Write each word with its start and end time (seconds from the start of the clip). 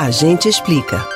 A 0.00 0.10
gente 0.10 0.48
explica. 0.48 1.06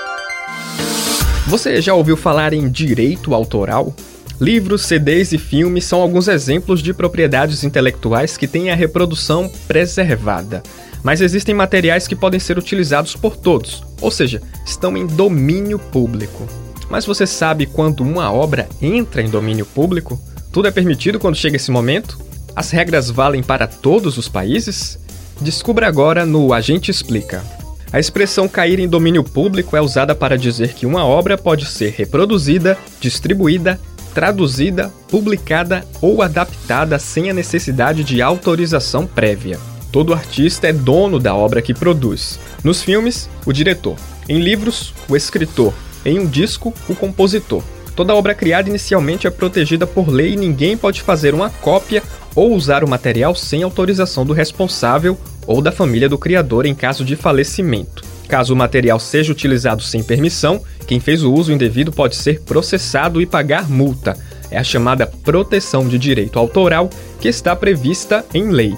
Você 1.47 1.81
já 1.81 1.95
ouviu 1.95 2.19
falar 2.19 2.53
em 2.53 2.69
direito 2.69 3.35
autoral? 3.35 3.97
Livros, 4.39 4.83
CDs 4.83 5.33
e 5.33 5.39
filmes 5.39 5.87
são 5.87 6.03
alguns 6.03 6.29
exemplos 6.29 6.83
de 6.83 6.93
propriedades 6.93 7.65
intelectuais 7.65 8.37
que 8.37 8.47
têm 8.47 8.71
a 8.71 8.75
reprodução 8.75 9.51
preservada. 9.67 10.63
Mas 11.03 11.23
existem 11.23 11.55
materiais 11.55 12.07
que 12.07 12.15
podem 12.15 12.39
ser 12.39 12.59
utilizados 12.59 13.17
por 13.17 13.39
todos, 13.39 13.83
ou 14.03 14.11
seja, 14.11 14.43
estão 14.67 14.95
em 14.99 15.07
domínio 15.07 15.79
público. 15.79 16.47
Mas 16.91 17.07
você 17.07 17.27
sabe 17.27 17.65
quando 17.65 18.01
uma 18.01 18.31
obra 18.31 18.69
entra 18.83 19.23
em 19.23 19.31
domínio 19.31 19.65
público? 19.65 20.21
Tudo 20.53 20.69
é 20.69 20.71
permitido 20.71 21.19
quando 21.19 21.37
chega 21.37 21.57
esse 21.57 21.71
momento? 21.71 22.19
As 22.55 22.71
regras 22.71 23.09
valem 23.09 23.43
para 23.43 23.67
todos 23.67 24.19
os 24.19 24.29
países? 24.29 24.99
Descubra 25.41 25.89
agora 25.89 26.27
no 26.27 26.53
Agente 26.53 26.91
Explica. 26.91 27.64
A 27.95 28.01
expressão 28.01 28.49
cair 28.49 28.81
em 28.81 28.89
domínio 28.89 29.23
público 29.23 29.77
é 29.77 29.81
usada 29.81 30.17
para 30.17 30.37
dizer 30.37 30.75
que 30.75 30.85
uma 30.85 31.07
obra 31.07 31.39
pode 31.39 31.65
ser 31.65 31.95
reproduzida, 31.97 32.77
distribuída, 32.99 33.79
traduzida, 34.13 34.93
publicada 35.09 35.87
ou 36.03 36.21
adaptada 36.21 36.99
sem 36.99 37.31
a 37.31 37.33
necessidade 37.33 38.03
de 38.03 38.21
autorização 38.21 39.07
prévia. 39.07 39.61
Todo 39.93 40.13
artista 40.13 40.67
é 40.67 40.73
dono 40.73 41.21
da 41.21 41.37
obra 41.37 41.63
que 41.63 41.73
produz. 41.73 42.41
Nos 42.65 42.83
filmes, 42.83 43.31
o 43.47 43.53
diretor. 43.53 43.95
Em 44.29 44.41
livros, 44.41 44.93
o 45.09 45.15
escritor. 45.15 45.73
Em 46.05 46.19
um 46.19 46.27
disco, 46.27 46.75
o 46.89 46.97
compositor. 46.97 47.63
Toda 47.95 48.13
obra 48.17 48.35
criada 48.35 48.69
inicialmente 48.69 49.29
é 49.29 49.31
protegida 49.31 49.87
por 49.87 50.09
lei 50.09 50.33
e 50.33 50.37
ninguém 50.37 50.77
pode 50.77 51.01
fazer 51.01 51.33
uma 51.33 51.49
cópia 51.49 52.03
ou 52.35 52.53
usar 52.55 52.83
o 52.83 52.89
material 52.89 53.37
sem 53.37 53.63
autorização 53.63 54.27
do 54.27 54.33
responsável 54.33 55.17
ou 55.47 55.61
da 55.61 55.73
família 55.73 56.09
do 56.09 56.19
criador 56.19 56.67
em 56.67 56.75
caso 56.75 57.05
de 57.05 57.17
falecimento. 57.17 58.03
Caso 58.29 58.55
o 58.55 58.57
material 58.57 58.99
seja 58.99 59.33
utilizado 59.33 59.83
sem 59.83 60.03
permissão, 60.03 60.63
quem 60.87 61.01
fez 61.01 61.23
o 61.23 61.33
uso 61.33 61.53
indevido 61.53 61.93
pode 61.93 62.17
ser 62.17 62.41
processado 62.41 63.21
e 63.21 63.27
pagar 63.27 63.69
multa. 63.69 64.17
É 64.51 64.59
a 64.59 64.65
chamada 64.65 65.07
proteção 65.07 65.87
de 65.87 65.99
direito 65.99 66.39
autoral 66.39 66.89
que 67.21 67.29
está 67.29 67.55
prevista 67.55 68.25
em 68.33 68.51
lei. 68.51 68.75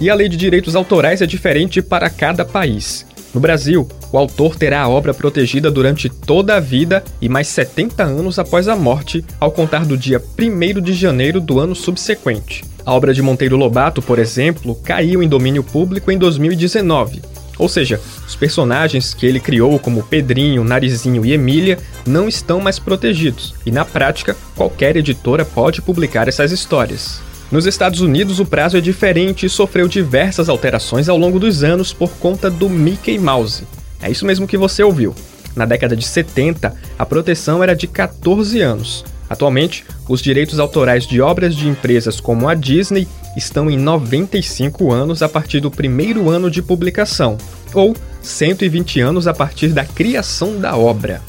E 0.00 0.10
a 0.10 0.14
lei 0.14 0.28
de 0.28 0.36
direitos 0.36 0.74
autorais 0.74 1.22
é 1.22 1.26
diferente 1.26 1.80
para 1.80 2.10
cada 2.10 2.44
país. 2.44 3.06
No 3.34 3.40
Brasil, 3.40 3.88
o 4.12 4.16
autor 4.16 4.54
terá 4.54 4.82
a 4.82 4.88
obra 4.88 5.12
protegida 5.12 5.68
durante 5.68 6.08
toda 6.08 6.54
a 6.54 6.60
vida 6.60 7.02
e 7.20 7.28
mais 7.28 7.48
70 7.48 8.04
anos 8.04 8.38
após 8.38 8.68
a 8.68 8.76
morte, 8.76 9.24
ao 9.40 9.50
contar 9.50 9.84
do 9.84 9.96
dia 9.96 10.22
1 10.38 10.80
de 10.80 10.92
janeiro 10.92 11.40
do 11.40 11.58
ano 11.58 11.74
subsequente. 11.74 12.64
A 12.86 12.92
obra 12.92 13.12
de 13.12 13.20
Monteiro 13.20 13.56
Lobato, 13.56 14.00
por 14.00 14.20
exemplo, 14.20 14.76
caiu 14.76 15.20
em 15.20 15.28
domínio 15.28 15.64
público 15.64 16.12
em 16.12 16.18
2019. 16.18 17.22
Ou 17.58 17.68
seja, 17.68 18.00
os 18.26 18.36
personagens 18.36 19.14
que 19.14 19.26
ele 19.26 19.40
criou, 19.40 19.78
como 19.80 20.02
Pedrinho, 20.04 20.62
Narizinho 20.62 21.24
e 21.26 21.32
Emília, 21.32 21.78
não 22.06 22.28
estão 22.28 22.60
mais 22.60 22.78
protegidos, 22.78 23.54
e 23.64 23.70
na 23.70 23.84
prática, 23.84 24.36
qualquer 24.54 24.96
editora 24.96 25.44
pode 25.44 25.82
publicar 25.82 26.28
essas 26.28 26.52
histórias. 26.52 27.20
Nos 27.54 27.66
Estados 27.66 28.00
Unidos, 28.00 28.40
o 28.40 28.44
prazo 28.44 28.76
é 28.76 28.80
diferente 28.80 29.46
e 29.46 29.48
sofreu 29.48 29.86
diversas 29.86 30.48
alterações 30.48 31.08
ao 31.08 31.16
longo 31.16 31.38
dos 31.38 31.62
anos 31.62 31.92
por 31.92 32.10
conta 32.14 32.50
do 32.50 32.68
Mickey 32.68 33.16
Mouse. 33.16 33.62
É 34.02 34.10
isso 34.10 34.26
mesmo 34.26 34.44
que 34.44 34.56
você 34.56 34.82
ouviu. 34.82 35.14
Na 35.54 35.64
década 35.64 35.94
de 35.94 36.04
70, 36.04 36.74
a 36.98 37.06
proteção 37.06 37.62
era 37.62 37.76
de 37.76 37.86
14 37.86 38.60
anos. 38.60 39.04
Atualmente, 39.30 39.84
os 40.08 40.20
direitos 40.20 40.58
autorais 40.58 41.06
de 41.06 41.20
obras 41.20 41.54
de 41.54 41.68
empresas 41.68 42.18
como 42.18 42.48
a 42.48 42.54
Disney 42.54 43.06
estão 43.36 43.70
em 43.70 43.78
95 43.78 44.90
anos 44.90 45.22
a 45.22 45.28
partir 45.28 45.60
do 45.60 45.70
primeiro 45.70 46.30
ano 46.30 46.50
de 46.50 46.60
publicação, 46.60 47.38
ou 47.72 47.94
120 48.20 49.00
anos 49.00 49.28
a 49.28 49.32
partir 49.32 49.68
da 49.68 49.84
criação 49.84 50.58
da 50.58 50.76
obra. 50.76 51.22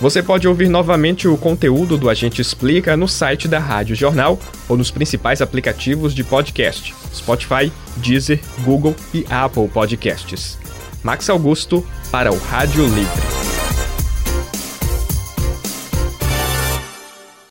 Você 0.00 0.22
pode 0.22 0.48
ouvir 0.48 0.68
novamente 0.68 1.28
o 1.28 1.36
conteúdo 1.36 1.98
do 1.98 2.08
Agente 2.08 2.40
Explica 2.40 2.96
no 2.96 3.06
site 3.06 3.46
da 3.46 3.58
Rádio 3.58 3.94
Jornal 3.94 4.38
ou 4.66 4.76
nos 4.76 4.90
principais 4.90 5.42
aplicativos 5.42 6.14
de 6.14 6.24
podcast: 6.24 6.94
Spotify, 7.14 7.70
Deezer, 7.96 8.40
Google 8.64 8.96
e 9.12 9.26
Apple 9.28 9.68
Podcasts. 9.68 10.58
Max 11.02 11.28
Augusto 11.28 11.86
para 12.10 12.32
o 12.32 12.38
Rádio 12.38 12.84
Livre. 12.86 13.39